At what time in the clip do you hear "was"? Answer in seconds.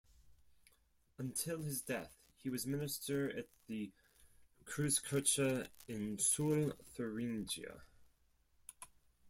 2.49-2.65